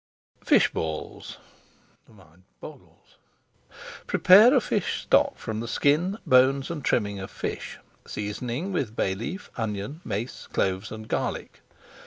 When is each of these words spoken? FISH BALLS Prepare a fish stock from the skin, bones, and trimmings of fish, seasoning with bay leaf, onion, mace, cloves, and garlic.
FISH 0.43 0.73
BALLS 0.73 1.37
Prepare 4.07 4.53
a 4.55 4.59
fish 4.59 5.03
stock 5.03 5.37
from 5.37 5.59
the 5.59 5.67
skin, 5.67 6.17
bones, 6.25 6.71
and 6.71 6.83
trimmings 6.83 7.21
of 7.21 7.29
fish, 7.29 7.77
seasoning 8.07 8.71
with 8.71 8.95
bay 8.95 9.13
leaf, 9.13 9.51
onion, 9.57 10.01
mace, 10.03 10.47
cloves, 10.47 10.91
and 10.91 11.07
garlic. 11.07 11.61